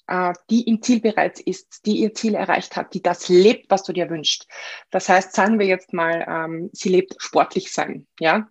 [0.06, 3.82] äh, die im Ziel bereits ist, die ihr Ziel erreicht hat, die das lebt, was
[3.82, 4.46] du dir wünschst.
[4.90, 8.48] Das heißt, sagen wir jetzt mal, ähm, sie lebt sportlich sein, ja.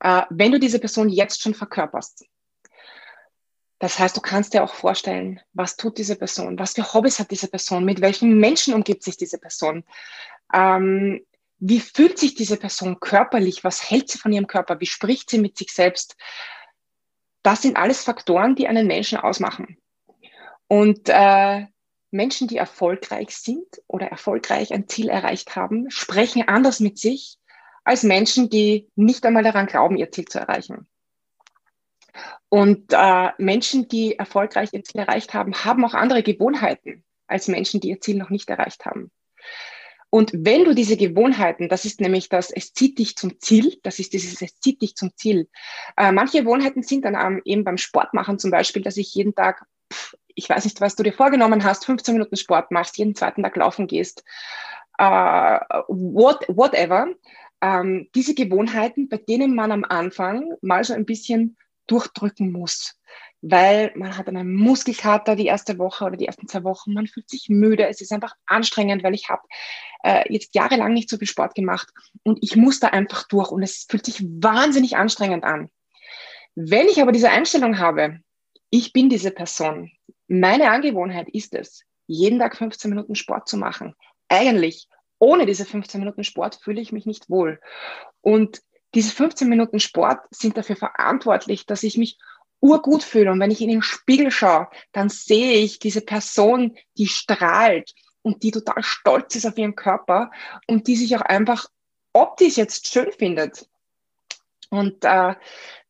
[0.00, 2.26] Äh, wenn du diese Person jetzt schon verkörperst,
[3.78, 7.30] das heißt, du kannst dir auch vorstellen, was tut diese Person, was für Hobbys hat
[7.30, 9.84] diese Person, mit welchen Menschen umgibt sich diese Person,
[10.52, 11.24] ähm,
[11.60, 15.38] wie fühlt sich diese Person körperlich, was hält sie von ihrem Körper, wie spricht sie
[15.38, 16.16] mit sich selbst,
[17.42, 19.78] das sind alles Faktoren, die einen Menschen ausmachen.
[20.66, 21.66] Und äh,
[22.10, 27.38] Menschen, die erfolgreich sind oder erfolgreich ein Ziel erreicht haben, sprechen anders mit sich
[27.84, 30.88] als Menschen, die nicht einmal daran glauben, ihr Ziel zu erreichen.
[32.48, 37.80] Und äh, Menschen, die erfolgreich ihr Ziel erreicht haben, haben auch andere Gewohnheiten als Menschen,
[37.80, 39.10] die ihr Ziel noch nicht erreicht haben.
[40.10, 44.00] Und wenn du diese Gewohnheiten, das ist nämlich das, es zieht dich zum Ziel, das
[44.00, 45.48] ist dieses, es zieht dich zum Ziel.
[45.96, 49.64] Äh, manche Gewohnheiten sind dann eben beim Sport machen zum Beispiel, dass ich jeden Tag,
[49.92, 53.44] pff, ich weiß nicht, was du dir vorgenommen hast, 15 Minuten Sport machst, jeden zweiten
[53.44, 54.24] Tag laufen gehst,
[54.98, 57.08] äh, what, whatever.
[57.62, 62.99] Ähm, diese Gewohnheiten, bei denen man am Anfang mal so ein bisschen durchdrücken muss
[63.42, 67.28] weil man hat einen Muskelkater die erste Woche oder die ersten zwei Wochen, man fühlt
[67.28, 69.42] sich müde, es ist einfach anstrengend, weil ich habe
[70.02, 71.88] äh, jetzt jahrelang nicht so viel Sport gemacht
[72.22, 75.70] und ich muss da einfach durch und es fühlt sich wahnsinnig anstrengend an.
[76.54, 78.20] Wenn ich aber diese Einstellung habe,
[78.70, 79.90] ich bin diese Person,
[80.28, 83.94] meine Angewohnheit ist es, jeden Tag 15 Minuten Sport zu machen.
[84.28, 87.60] Eigentlich ohne diese 15 Minuten Sport fühle ich mich nicht wohl.
[88.20, 88.62] Und
[88.94, 92.18] diese 15 Minuten Sport sind dafür verantwortlich, dass ich mich
[92.60, 93.32] urgut fühle.
[93.32, 98.42] Und wenn ich in den Spiegel schaue, dann sehe ich diese Person, die strahlt und
[98.42, 100.30] die total stolz ist auf ihren Körper
[100.66, 101.68] und die sich auch einfach
[102.12, 103.68] optisch jetzt schön findet.
[104.70, 105.34] Und äh,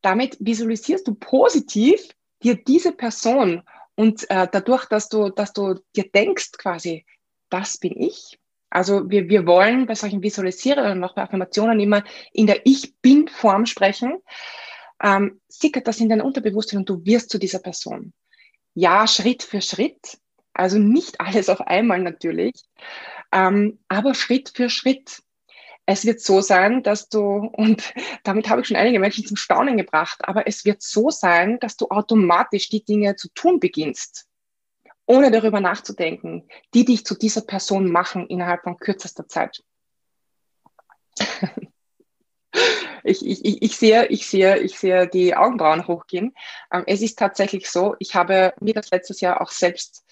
[0.02, 2.00] damit visualisierst du positiv
[2.42, 3.62] dir diese Person
[3.96, 7.04] und äh, dadurch, dass du, dass du dir denkst quasi,
[7.50, 8.38] das bin ich.
[8.70, 13.66] Also wir, wir wollen bei solchen Visualisierungen und auch bei Affirmationen immer in der Ich-Bin-Form
[13.66, 14.22] sprechen
[15.02, 18.12] ähm, sickert das in dein Unterbewusstsein und du wirst zu dieser Person.
[18.74, 20.18] Ja, Schritt für Schritt,
[20.52, 22.54] also nicht alles auf einmal natürlich,
[23.32, 25.22] ähm, aber Schritt für Schritt.
[25.86, 29.76] Es wird so sein, dass du, und damit habe ich schon einige Menschen zum Staunen
[29.76, 34.26] gebracht, aber es wird so sein, dass du automatisch die Dinge zu tun beginnst,
[35.06, 39.64] ohne darüber nachzudenken, die dich zu dieser Person machen innerhalb von kürzester Zeit.
[43.04, 46.34] ich, ich, ich, sehe, ich, sehe, ich sehe die Augenbrauen hochgehen.
[46.72, 50.04] Ähm, es ist tatsächlich so, ich habe mir das letztes Jahr auch selbst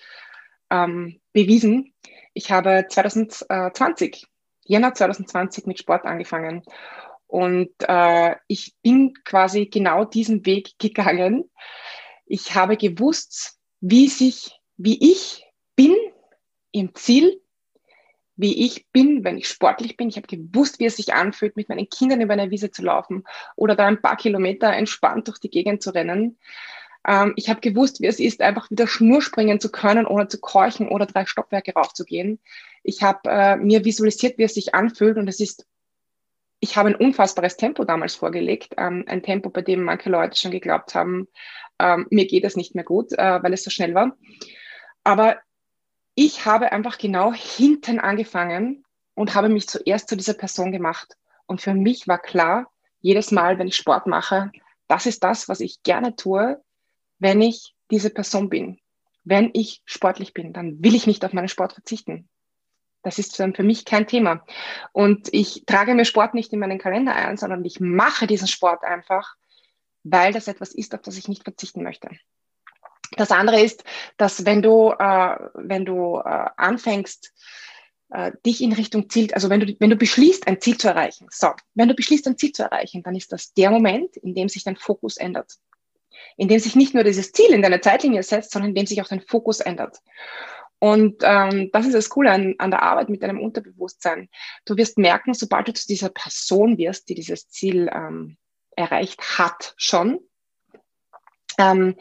[0.71, 1.95] ähm, bewiesen.
[2.35, 4.27] Ich habe 2020,
[4.65, 6.63] Jänner 2020 mit Sport angefangen.
[7.27, 11.51] Und äh, ich bin quasi genau diesen Weg gegangen.
[12.27, 15.45] Ich habe gewusst, wie sich, wie ich
[15.77, 15.95] bin
[16.73, 17.41] im Ziel
[18.39, 20.09] wie ich bin, wenn ich sportlich bin.
[20.09, 23.25] Ich habe gewusst, wie es sich anfühlt, mit meinen Kindern über eine Wiese zu laufen
[23.57, 26.39] oder da ein paar Kilometer entspannt durch die Gegend zu rennen.
[27.07, 30.39] Ähm, ich habe gewusst, wie es ist, einfach wieder Schnur springen zu können, ohne zu
[30.41, 32.41] keuchen oder drei Stockwerke raufzugehen.
[32.85, 35.67] Ich habe äh, mir visualisiert, wie es sich anfühlt und es ist,
[36.61, 40.53] ich habe ein unfassbares Tempo damals vorgelegt, ähm, ein Tempo, bei dem manche Leute schon
[40.53, 41.27] geglaubt haben,
[41.81, 44.17] ähm, mir geht es nicht mehr gut, äh, weil es so schnell war.
[45.03, 45.39] Aber
[46.21, 51.17] ich habe einfach genau hinten angefangen und habe mich zuerst zu dieser Person gemacht.
[51.47, 54.51] Und für mich war klar, jedes Mal, wenn ich Sport mache,
[54.89, 56.61] das ist das, was ich gerne tue,
[57.21, 58.81] wenn ich diese Person bin.
[59.23, 62.29] Wenn ich sportlich bin, dann will ich nicht auf meinen Sport verzichten.
[63.05, 64.45] Das ist für mich kein Thema.
[64.91, 68.83] Und ich trage mir Sport nicht in meinen Kalender ein, sondern ich mache diesen Sport
[68.83, 69.37] einfach,
[70.03, 72.11] weil das etwas ist, auf das ich nicht verzichten möchte.
[73.17, 73.85] Das andere ist,
[74.17, 77.33] dass wenn du, äh, wenn du äh, anfängst,
[78.11, 81.27] äh, dich in Richtung Ziel, also wenn du, wenn du beschließt, ein Ziel zu erreichen,
[81.31, 84.49] so, wenn du beschließt, ein Ziel zu erreichen, dann ist das der Moment, in dem
[84.49, 85.55] sich dein Fokus ändert.
[86.37, 89.01] In dem sich nicht nur dieses Ziel in deine Zeitlinie setzt, sondern in dem sich
[89.03, 89.99] auch dein Fokus ändert.
[90.81, 94.29] Und ähm, das ist das Coole an, an der Arbeit mit deinem Unterbewusstsein.
[94.65, 98.37] Du wirst merken, sobald du zu dieser Person wirst, die dieses Ziel ähm,
[98.77, 100.21] erreicht hat, schon,
[101.59, 101.97] ähm,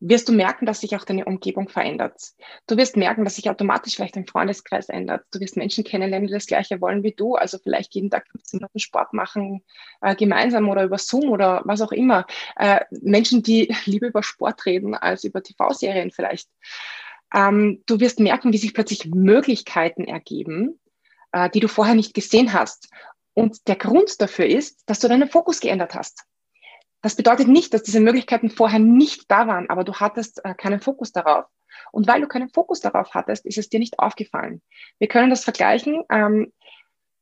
[0.00, 2.32] wirst du merken, dass sich auch deine Umgebung verändert.
[2.66, 5.24] Du wirst merken, dass sich automatisch vielleicht dein Freundeskreis ändert.
[5.30, 7.34] Du wirst Menschen kennenlernen, die das Gleiche wollen wie du.
[7.34, 9.62] Also vielleicht jeden Tag 15 Minuten Sport machen,
[10.00, 12.26] äh, gemeinsam oder über Zoom oder was auch immer.
[12.56, 16.48] Äh, Menschen, die lieber über Sport reden als über TV-Serien vielleicht.
[17.34, 20.80] Ähm, du wirst merken, wie sich plötzlich Möglichkeiten ergeben,
[21.32, 22.88] äh, die du vorher nicht gesehen hast.
[23.34, 26.24] Und der Grund dafür ist, dass du deinen Fokus geändert hast.
[27.02, 30.80] Das bedeutet nicht, dass diese Möglichkeiten vorher nicht da waren, aber du hattest äh, keinen
[30.80, 31.46] Fokus darauf.
[31.92, 34.60] Und weil du keinen Fokus darauf hattest, ist es dir nicht aufgefallen.
[34.98, 36.04] Wir können das vergleichen.
[36.10, 36.52] Ähm,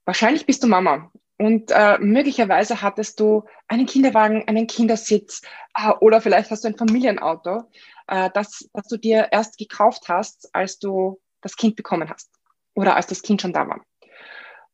[0.05, 5.43] wahrscheinlich bist du Mama und äh, möglicherweise hattest du einen Kinderwagen, einen Kindersitz
[5.75, 7.62] äh, oder vielleicht hast du ein Familienauto,
[8.09, 12.31] äh, das, das du dir erst gekauft hast, als du das Kind bekommen hast
[12.75, 13.85] oder als das Kind schon da war.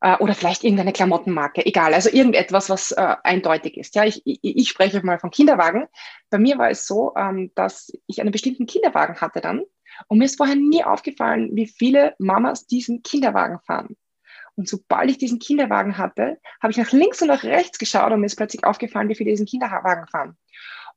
[0.05, 3.95] Äh, oder vielleicht irgendeine Klamottenmarke, egal, also irgendetwas, was äh, eindeutig ist.
[3.95, 5.87] Ja, ich, ich, ich spreche mal von Kinderwagen.
[6.29, 9.62] Bei mir war es so, ähm, dass ich einen bestimmten Kinderwagen hatte dann
[10.09, 13.97] und mir ist vorher nie aufgefallen, wie viele Mamas diesen Kinderwagen fahren.
[14.57, 18.21] Und sobald ich diesen Kinderwagen hatte, habe ich nach links und nach rechts geschaut und
[18.21, 20.37] mir ist plötzlich aufgefallen, wie viele diesen Kinderwagen fahren.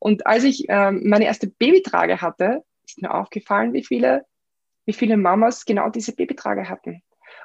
[0.00, 4.26] Und als ich ähm, meine erste Babytrage hatte, ist mir aufgefallen, wie viele,
[4.84, 7.02] wie viele Mamas genau diese Babytrage hatten.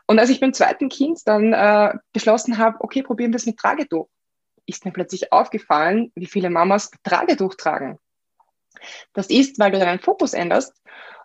[0.07, 3.57] Und als ich beim zweiten Kind dann äh, beschlossen habe, okay, probieren wir es mit
[3.57, 4.09] Tragetuch,
[4.65, 7.99] ist mir plötzlich aufgefallen, wie viele Mamas Tragetuch tragen.
[9.13, 10.73] Das ist, weil du deinen Fokus änderst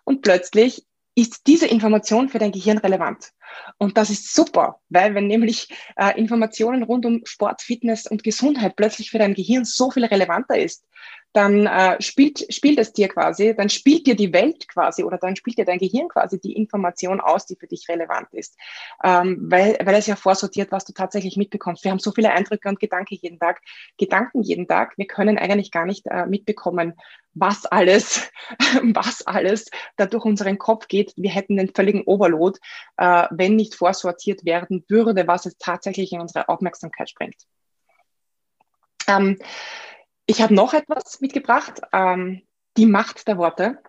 [0.03, 3.31] und plötzlich ist diese Information für dein Gehirn relevant.
[3.77, 8.75] Und das ist super, weil wenn nämlich äh, Informationen rund um Sport, Fitness und Gesundheit
[8.75, 10.85] plötzlich für dein Gehirn so viel relevanter ist,
[11.33, 15.35] dann äh, spielt, spielt es dir quasi, dann spielt dir die Welt quasi oder dann
[15.35, 18.57] spielt dir dein Gehirn quasi die Information aus, die für dich relevant ist,
[19.03, 21.83] ähm, weil, weil es ja vorsortiert, was du tatsächlich mitbekommst.
[21.83, 23.61] Wir haben so viele Eindrücke und Gedanken jeden Tag,
[23.97, 24.97] Gedanken jeden Tag.
[24.97, 26.95] Wir können eigentlich gar nicht äh, mitbekommen,
[27.35, 28.31] was alles,
[28.83, 31.13] was alles da durch unseren Kopf geht.
[31.15, 32.59] Wir hätten den völligen Overload,
[32.97, 37.37] äh, wenn nicht vorsortiert werden würde, was es tatsächlich in unsere Aufmerksamkeit springt.
[39.07, 39.39] Ähm,
[40.27, 42.43] ich habe noch etwas mitgebracht, ähm,
[42.77, 43.81] die Macht der Worte.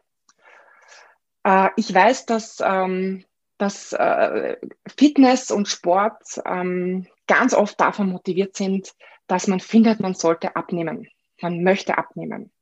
[1.44, 3.26] Äh, ich weiß, dass, ähm,
[3.58, 4.56] dass äh,
[4.96, 8.94] Fitness und Sport ähm, ganz oft davon motiviert sind,
[9.26, 11.08] dass man findet, man sollte abnehmen.
[11.40, 12.52] Man möchte abnehmen.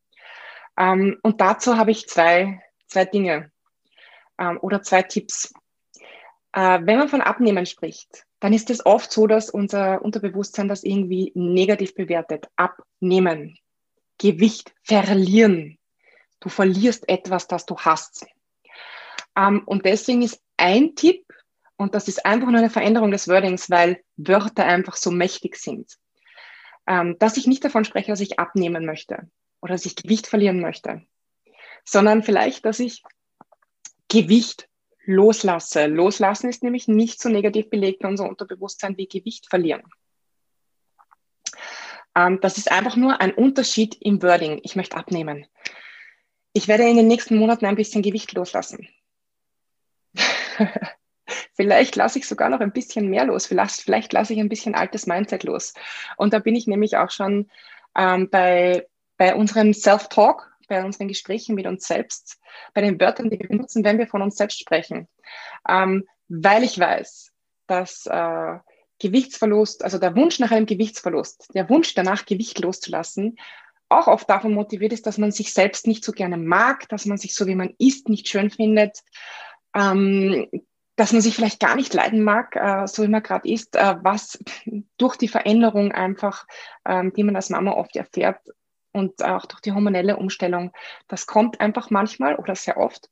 [0.76, 3.50] Ähm, und dazu habe ich zwei, zwei Dinge
[4.38, 5.52] ähm, oder zwei Tipps.
[6.58, 10.82] Äh, wenn man von Abnehmen spricht, dann ist es oft so, dass unser Unterbewusstsein das
[10.82, 12.48] irgendwie negativ bewertet.
[12.56, 13.56] Abnehmen.
[14.18, 15.78] Gewicht verlieren.
[16.40, 18.26] Du verlierst etwas, das du hast.
[19.36, 21.24] Ähm, und deswegen ist ein Tipp,
[21.76, 25.96] und das ist einfach nur eine Veränderung des Wordings, weil Wörter einfach so mächtig sind,
[26.88, 29.30] ähm, dass ich nicht davon spreche, dass ich abnehmen möchte
[29.62, 31.06] oder dass ich Gewicht verlieren möchte,
[31.84, 33.04] sondern vielleicht, dass ich
[34.08, 34.67] Gewicht
[35.08, 35.86] loslasse.
[35.86, 39.82] Loslassen ist nämlich nicht so negativ belegt in unserem Unterbewusstsein wie Gewicht verlieren.
[42.14, 44.60] Ähm, das ist einfach nur ein Unterschied im Wording.
[44.62, 45.46] Ich möchte abnehmen.
[46.52, 48.86] Ich werde in den nächsten Monaten ein bisschen Gewicht loslassen.
[51.54, 53.46] vielleicht lasse ich sogar noch ein bisschen mehr los.
[53.46, 55.72] Vielleicht, vielleicht lasse ich ein bisschen altes Mindset los.
[56.18, 57.50] Und da bin ich nämlich auch schon
[57.96, 62.38] ähm, bei, bei unserem Self-Talk, bei unseren Gesprächen mit uns selbst,
[62.74, 65.08] bei den Wörtern, die wir benutzen, wenn wir von uns selbst sprechen.
[65.68, 67.32] Ähm, weil ich weiß,
[67.66, 68.58] dass äh,
[69.00, 73.36] Gewichtsverlust, also der Wunsch nach einem Gewichtsverlust, der Wunsch danach, Gewicht loszulassen,
[73.88, 77.16] auch oft davon motiviert ist, dass man sich selbst nicht so gerne mag, dass man
[77.16, 79.02] sich so, wie man ist, nicht schön findet,
[79.74, 80.46] ähm,
[80.96, 83.94] dass man sich vielleicht gar nicht leiden mag, äh, so wie man gerade ist, äh,
[84.02, 84.38] was
[84.98, 86.46] durch die Veränderung einfach,
[86.84, 88.40] ähm, die man als Mama oft erfährt
[88.98, 90.72] und auch durch die hormonelle Umstellung,
[91.06, 93.08] das kommt einfach manchmal oder sehr oft.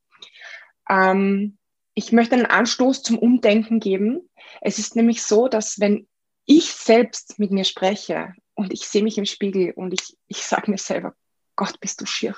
[0.89, 1.59] Ähm,
[1.95, 4.29] ich möchte einen Anstoß zum Umdenken geben.
[4.61, 6.07] Es ist nämlich so, dass wenn
[6.45, 10.71] ich selbst mit mir spreche und ich sehe mich im Spiegel und ich, ich sage
[10.71, 11.15] mir selber,
[11.57, 12.37] Gott, bist du schier.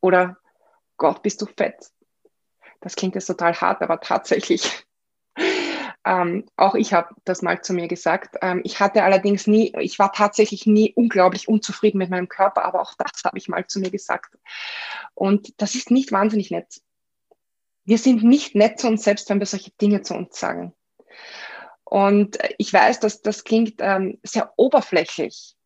[0.00, 0.38] Oder
[0.96, 1.90] Gott, bist du fett.
[2.80, 4.86] Das klingt jetzt total hart, aber tatsächlich.
[6.04, 8.36] Ähm, auch ich habe das mal zu mir gesagt.
[8.40, 12.80] Ähm, ich hatte allerdings nie, ich war tatsächlich nie unglaublich unzufrieden mit meinem Körper, aber
[12.80, 14.38] auch das habe ich mal zu mir gesagt.
[15.14, 16.80] Und das ist nicht wahnsinnig nett.
[17.84, 20.72] Wir sind nicht nett zu uns selbst, wenn wir solche Dinge zu uns sagen.
[21.84, 25.56] Und ich weiß, dass das klingt ähm, sehr oberflächlich,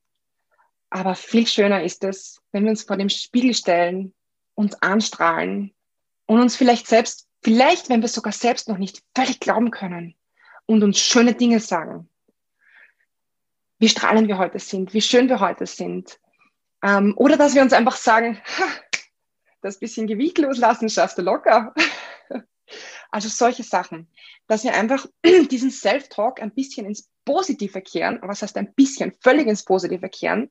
[0.90, 4.14] aber viel schöner ist es, wenn wir uns vor dem Spiegel stellen,
[4.55, 5.75] uns anstrahlen
[6.27, 10.16] und uns vielleicht selbst, vielleicht, wenn wir sogar selbst noch nicht völlig glauben können
[10.66, 12.09] und uns schöne Dinge sagen.
[13.79, 16.18] Wie strahlend wir heute sind, wie schön wir heute sind.
[16.83, 18.38] Ähm, oder dass wir uns einfach sagen,
[19.62, 21.74] das bisschen Gewicht loslassen schaffst du locker.
[23.11, 24.09] Also solche Sachen,
[24.48, 25.07] dass wir einfach
[25.50, 30.50] diesen Self-Talk ein bisschen ins Positive kehren, was heißt ein bisschen, völlig ins Positive kehren,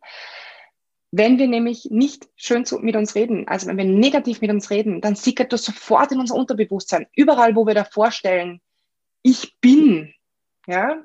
[1.12, 4.70] wenn wir nämlich nicht schön zu, mit uns reden, also wenn wir negativ mit uns
[4.70, 7.06] reden, dann sickert das sofort in unser Unterbewusstsein.
[7.16, 8.62] Überall, wo wir da vorstellen,
[9.24, 10.14] ich bin,
[10.68, 11.04] ja,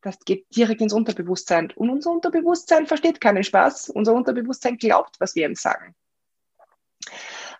[0.00, 1.70] das geht direkt ins Unterbewusstsein.
[1.72, 3.90] Und unser Unterbewusstsein versteht keinen Spaß.
[3.90, 5.94] Unser Unterbewusstsein glaubt, was wir ihm sagen.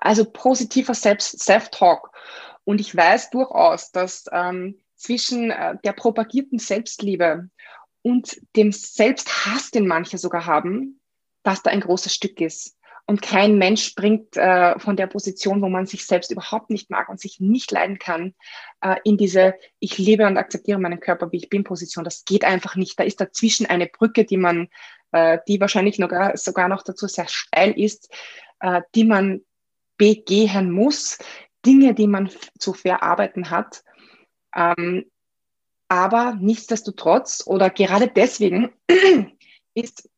[0.01, 2.13] Also positiver Self-Talk.
[2.65, 7.51] Und ich weiß durchaus, dass ähm, zwischen äh, der propagierten Selbstliebe
[8.03, 11.01] und dem Selbsthass, den manche sogar haben,
[11.43, 12.78] dass da ein großes Stück ist.
[13.09, 17.09] Und kein Mensch springt äh, von der Position, wo man sich selbst überhaupt nicht mag
[17.09, 18.35] und sich nicht leiden kann,
[18.83, 22.05] äh, in diese Ich liebe und akzeptiere meinen Körper, wie ich bin Position.
[22.05, 23.01] Das geht einfach nicht.
[23.01, 24.69] Da ist dazwischen eine Brücke, die man,
[25.13, 28.13] äh, die wahrscheinlich noch, sogar noch dazu sehr steil ist,
[28.61, 29.41] äh, die man
[29.97, 31.17] begehen muss,
[31.65, 33.85] Dinge, die man zu verarbeiten hat.
[34.55, 35.07] Ähm,
[35.89, 38.71] aber nichtsdestotrotz oder gerade deswegen
[39.73, 40.11] ist,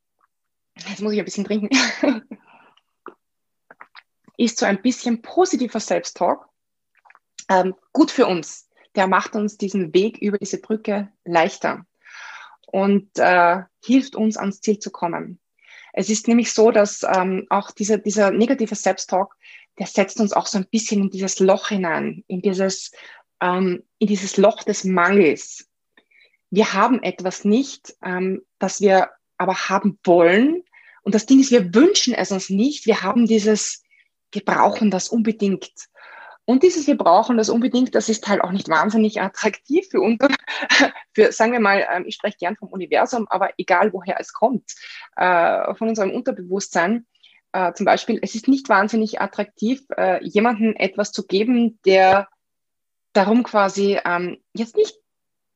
[0.88, 1.70] jetzt muss ich ein bisschen trinken,
[4.40, 6.48] ist so ein bisschen positiver Selbsttalk
[7.50, 8.70] ähm, gut für uns.
[8.94, 11.84] Der macht uns diesen Weg über diese Brücke leichter
[12.66, 15.38] und äh, hilft uns ans Ziel zu kommen.
[15.92, 19.36] Es ist nämlich so, dass ähm, auch dieser, dieser negative Selbsttalk,
[19.78, 22.92] der setzt uns auch so ein bisschen in dieses Loch hinein, in dieses,
[23.42, 25.68] ähm, in dieses Loch des Mangels.
[26.48, 30.62] Wir haben etwas nicht, ähm, das wir aber haben wollen.
[31.02, 32.86] Und das Ding ist, wir wünschen es uns nicht.
[32.86, 33.82] Wir haben dieses,
[34.32, 35.70] wir brauchen das unbedingt.
[36.50, 40.18] Und dieses Wir brauchen das unbedingt, das ist halt auch nicht wahnsinnig attraktiv für uns,
[41.14, 44.64] für, sagen wir mal, ähm, ich spreche gern vom Universum, aber egal woher es kommt,
[45.14, 47.06] äh, von unserem Unterbewusstsein.
[47.52, 52.28] Äh, zum Beispiel, es ist nicht wahnsinnig attraktiv, äh, jemandem etwas zu geben, der
[53.12, 54.96] darum quasi ähm, jetzt nicht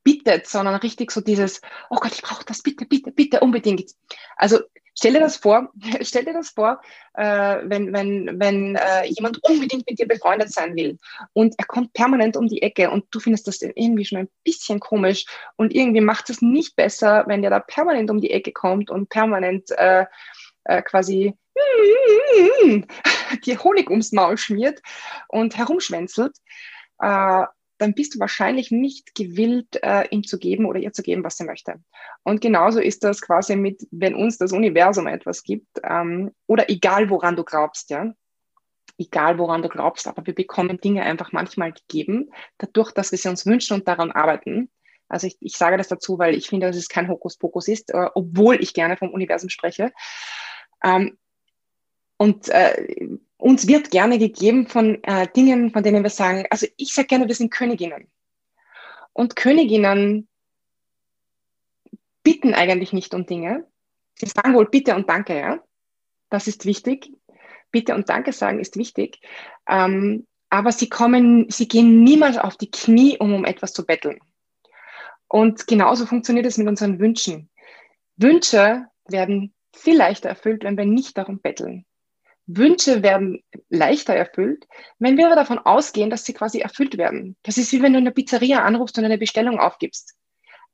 [0.04, 1.60] bittet, sondern richtig so dieses,
[1.90, 3.90] oh Gott, ich brauche das bitte, bitte, bitte, unbedingt.
[4.36, 4.60] Also
[4.94, 6.80] stell dir das vor, stell dir das vor,
[7.14, 10.98] äh, wenn, wenn, wenn äh, jemand unbedingt mit dir befreundet sein will
[11.32, 14.80] und er kommt permanent um die Ecke und du findest das irgendwie schon ein bisschen
[14.80, 15.26] komisch
[15.56, 19.08] und irgendwie macht es nicht besser, wenn der da permanent um die Ecke kommt und
[19.08, 20.06] permanent äh,
[20.64, 21.34] äh quasi
[23.44, 24.80] dir Honig ums Maul schmiert
[25.28, 26.36] und herumschwänzelt.
[27.78, 31.36] Dann bist du wahrscheinlich nicht gewillt, äh, ihm zu geben oder ihr zu geben, was
[31.36, 31.82] sie möchte.
[32.22, 37.10] Und genauso ist das quasi mit, wenn uns das Universum etwas gibt, ähm, oder egal
[37.10, 38.12] woran du glaubst, ja.
[38.96, 43.28] Egal woran du glaubst, aber wir bekommen Dinge einfach manchmal gegeben, dadurch, dass wir sie
[43.28, 44.70] uns wünschen und daran arbeiten.
[45.08, 48.08] Also ich, ich sage das dazu, weil ich finde, dass es kein Hokuspokus ist, äh,
[48.14, 49.92] obwohl ich gerne vom Universum spreche.
[50.84, 51.18] Ähm,
[52.24, 53.06] und äh,
[53.36, 57.28] uns wird gerne gegeben von äh, Dingen, von denen wir sagen, also ich sage gerne,
[57.28, 58.08] wir sind Königinnen.
[59.12, 60.26] Und Königinnen
[62.22, 63.66] bitten eigentlich nicht um Dinge.
[64.14, 65.62] Sie sagen wohl Bitte und Danke, ja.
[66.30, 67.12] Das ist wichtig.
[67.70, 69.20] Bitte und Danke sagen ist wichtig.
[69.68, 74.18] Ähm, aber sie kommen, sie gehen niemals auf die Knie, um um etwas zu betteln.
[75.28, 77.50] Und genauso funktioniert es mit unseren Wünschen.
[78.16, 81.84] Wünsche werden viel leichter erfüllt, wenn wir nicht darum betteln.
[82.46, 84.66] Wünsche werden leichter erfüllt,
[84.98, 87.36] wenn wir aber davon ausgehen, dass sie quasi erfüllt werden.
[87.42, 90.14] Das ist wie wenn du in der Pizzeria anrufst und eine Bestellung aufgibst.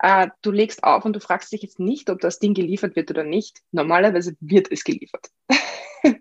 [0.00, 3.11] Äh, du legst auf und du fragst dich jetzt nicht, ob das Ding geliefert wird
[3.11, 3.59] oder nicht.
[3.70, 5.28] Normalerweise wird es geliefert.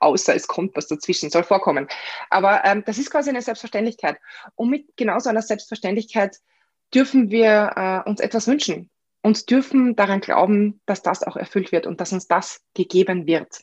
[0.00, 1.88] Außer es kommt was dazwischen, soll vorkommen.
[2.30, 4.18] Aber ähm, das ist quasi eine Selbstverständlichkeit.
[4.54, 6.38] Und mit genauso einer Selbstverständlichkeit
[6.94, 8.90] dürfen wir äh, uns etwas wünschen
[9.22, 13.60] und dürfen daran glauben, dass das auch erfüllt wird und dass uns das gegeben wird.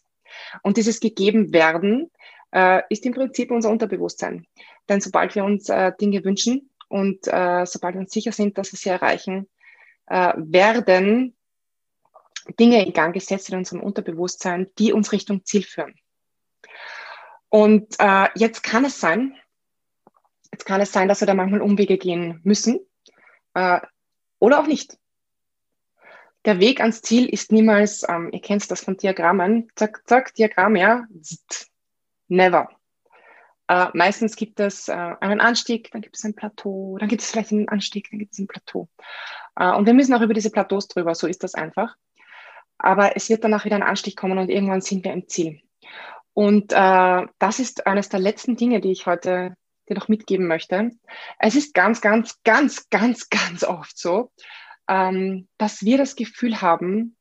[0.63, 2.11] Und dieses Gegebenwerden
[2.51, 4.45] äh, ist im Prinzip unser Unterbewusstsein.
[4.89, 8.71] Denn sobald wir uns äh, Dinge wünschen und äh, sobald wir uns sicher sind, dass
[8.71, 9.47] wir sie erreichen,
[10.07, 11.35] äh, werden
[12.59, 15.95] Dinge in Gang gesetzt in unserem Unterbewusstsein, die uns Richtung Ziel führen.
[17.49, 19.35] Und äh, jetzt kann es sein,
[20.51, 22.79] jetzt kann es sein, dass wir da manchmal Umwege gehen müssen
[23.53, 23.79] äh,
[24.39, 24.97] oder auch nicht
[26.47, 30.77] der Weg ans Ziel ist niemals, ähm, ihr kennt das von Diagrammen, zack, zack, Diagramm,
[30.77, 31.05] ja,
[32.29, 32.69] never.
[33.67, 37.29] Äh, meistens gibt es äh, einen Anstieg, dann gibt es ein Plateau, dann gibt es
[37.29, 38.87] vielleicht einen Anstieg, dann gibt es ein Plateau.
[39.57, 41.97] Äh, und wir müssen auch über diese Plateaus drüber, so ist das einfach.
[42.77, 45.59] Aber es wird danach wieder ein Anstieg kommen und irgendwann sind wir im Ziel.
[46.33, 49.57] Und äh, das ist eines der letzten Dinge, die ich heute
[49.89, 50.91] dir noch mitgeben möchte.
[51.39, 54.31] Es ist ganz, ganz, ganz, ganz, ganz oft so,
[54.87, 57.15] ähm, dass wir das Gefühl haben,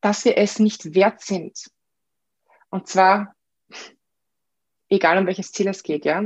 [0.00, 1.70] dass wir es nicht wert sind.
[2.70, 3.34] Und zwar,
[4.88, 6.24] egal um welches Ziel es geht, ja,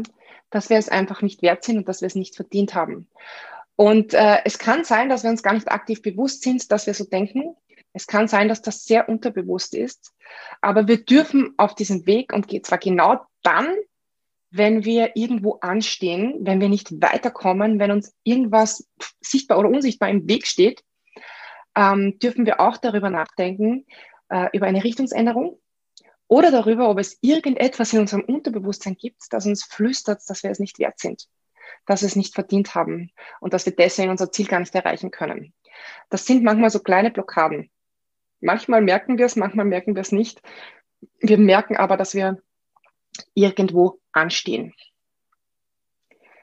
[0.50, 3.08] dass wir es einfach nicht wert sind und dass wir es nicht verdient haben.
[3.76, 6.94] Und äh, es kann sein, dass wir uns gar nicht aktiv bewusst sind, dass wir
[6.94, 7.56] so denken.
[7.92, 10.12] Es kann sein, dass das sehr unterbewusst ist.
[10.60, 13.74] Aber wir dürfen auf diesem Weg und zwar genau dann,
[14.56, 18.88] wenn wir irgendwo anstehen, wenn wir nicht weiterkommen, wenn uns irgendwas
[19.20, 20.82] sichtbar oder unsichtbar im Weg steht,
[21.76, 23.84] ähm, dürfen wir auch darüber nachdenken,
[24.28, 25.58] äh, über eine Richtungsänderung
[26.28, 30.60] oder darüber, ob es irgendetwas in unserem Unterbewusstsein gibt, das uns flüstert, dass wir es
[30.60, 31.26] nicht wert sind,
[31.86, 35.10] dass wir es nicht verdient haben und dass wir deswegen unser Ziel gar nicht erreichen
[35.10, 35.52] können.
[36.10, 37.70] Das sind manchmal so kleine Blockaden.
[38.40, 40.40] Manchmal merken wir es, manchmal merken wir es nicht
[41.20, 42.42] wir merken aber, dass wir
[43.34, 44.74] irgendwo anstehen.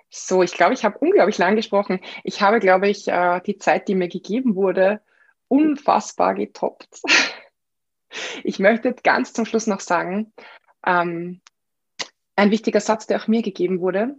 [0.10, 2.02] So, ich glaube, ich habe unglaublich lang gesprochen.
[2.24, 5.02] Ich habe, glaube ich, äh, die Zeit, die mir gegeben wurde,
[5.48, 7.02] unfassbar getoppt.
[8.44, 10.34] Ich möchte ganz zum Schluss noch sagen,
[10.86, 11.40] ähm,
[12.36, 14.18] ein wichtiger Satz, der auch mir gegeben wurde.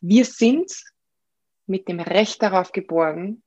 [0.00, 0.70] Wir sind
[1.66, 3.42] mit dem Recht darauf geboren,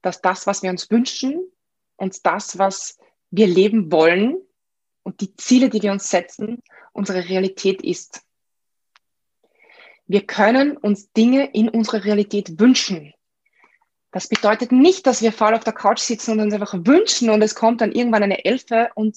[0.00, 1.52] dass das, was wir uns wünschen
[1.96, 2.98] und das, was
[3.30, 4.38] wir leben wollen
[5.02, 8.22] und die Ziele, die wir uns setzen, unsere Realität ist.
[10.06, 13.14] Wir können uns Dinge in unserer Realität wünschen.
[14.10, 17.42] Das bedeutet nicht, dass wir faul auf der Couch sitzen und uns einfach wünschen und
[17.42, 19.16] es kommt dann irgendwann eine Elfe und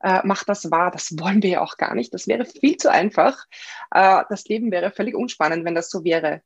[0.00, 0.90] äh, macht das wahr.
[0.90, 2.12] Das wollen wir ja auch gar nicht.
[2.12, 3.46] Das wäre viel zu einfach.
[3.90, 6.42] Äh, das Leben wäre völlig unspannend, wenn das so wäre.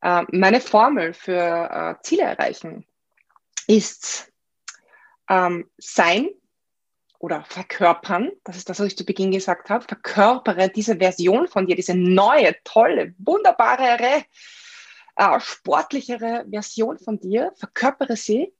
[0.00, 1.34] Äh, meine Formel für
[1.70, 2.86] äh, Ziele erreichen
[3.66, 4.32] ist
[5.28, 6.30] ähm, sein
[7.18, 11.66] oder verkörpern, das ist das, was ich zu Beginn gesagt habe, verkörpere diese Version von
[11.66, 14.24] dir, diese neue, tolle, wunderbare,
[15.16, 18.52] äh, sportlichere Version von dir, verkörpere sie,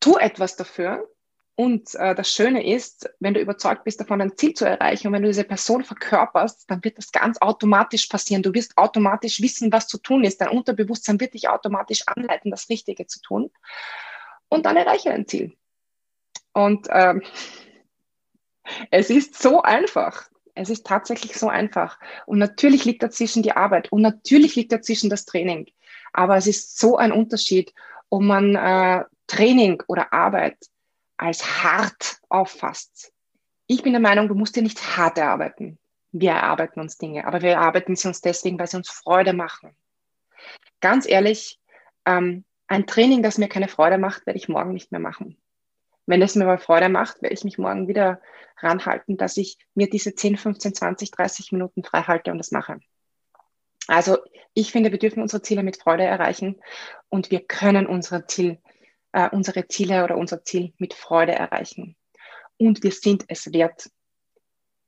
[0.00, 1.08] tu etwas dafür.
[1.56, 5.12] Und äh, das Schöne ist, wenn du überzeugt bist davon, ein Ziel zu erreichen und
[5.12, 8.42] wenn du diese Person verkörperst, dann wird das ganz automatisch passieren.
[8.42, 10.40] Du wirst automatisch wissen, was zu tun ist.
[10.40, 13.50] Dein Unterbewusstsein wird dich automatisch anleiten, das Richtige zu tun.
[14.48, 15.56] Und dann erreiche ein Ziel.
[16.54, 17.22] Und ähm,
[18.90, 20.30] es ist so einfach.
[20.54, 21.98] Es ist tatsächlich so einfach.
[22.26, 25.66] Und natürlich liegt dazwischen die Arbeit und natürlich liegt dazwischen das Training.
[26.12, 27.74] Aber es ist so ein Unterschied,
[28.08, 30.56] ob man äh, Training oder Arbeit
[31.16, 33.12] als hart auffasst.
[33.66, 35.78] Ich bin der Meinung, du musst dir nicht hart erarbeiten.
[36.12, 39.74] Wir erarbeiten uns Dinge, aber wir erarbeiten sie uns deswegen, weil sie uns Freude machen.
[40.80, 41.58] Ganz ehrlich,
[42.06, 45.36] ähm, ein Training, das mir keine Freude macht, werde ich morgen nicht mehr machen.
[46.06, 48.20] Wenn es mir aber Freude macht, werde ich mich morgen wieder
[48.58, 52.78] ranhalten, dass ich mir diese 10, 15, 20, 30 Minuten frei halte und das mache.
[53.86, 54.18] Also
[54.54, 56.60] ich finde, wir dürfen unsere Ziele mit Freude erreichen
[57.08, 58.58] und wir können unsere, Ziel,
[59.12, 61.96] äh, unsere Ziele oder unser Ziel mit Freude erreichen.
[62.56, 63.90] Und wir sind es wert.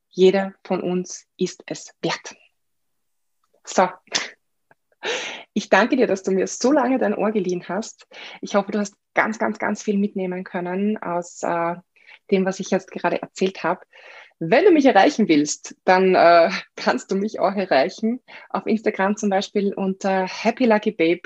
[0.09, 2.37] Jeder von uns ist es wert.
[3.65, 3.89] So,
[5.57, 8.07] ich danke dir, dass du mir so lange dein Ohr geliehen hast.
[8.43, 11.77] Ich hoffe, du hast ganz, ganz, ganz viel mitnehmen können aus äh,
[12.31, 13.81] dem, was ich jetzt gerade erzählt habe.
[14.39, 18.21] Wenn du mich erreichen willst, dann äh, kannst du mich auch erreichen.
[18.51, 21.23] Auf Instagram zum Beispiel unter happyluckybabe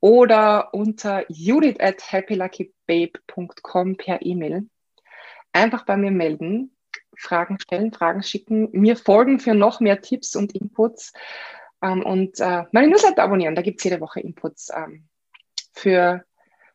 [0.00, 4.66] oder unter judith at happyluckybabe.com per E-Mail.
[5.52, 6.74] Einfach bei mir melden,
[7.18, 11.12] Fragen stellen, Fragen schicken, mir folgen für noch mehr Tipps und Inputs
[11.82, 13.54] ähm, und äh, meine Newsletter abonnieren.
[13.54, 15.08] Da gibt es jede Woche Inputs ähm,
[15.72, 16.24] für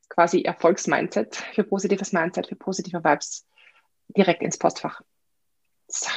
[0.09, 3.45] quasi Erfolgsmindset, für positives Mindset, für positive Vibes
[4.15, 5.01] direkt ins Postfach.
[5.87, 6.09] So.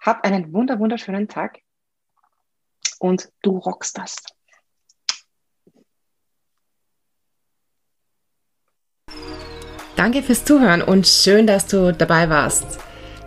[0.00, 1.60] Hab einen wunder wunderschönen Tag
[2.98, 4.16] und du rockst das.
[9.96, 12.80] Danke fürs Zuhören und schön, dass du dabei warst.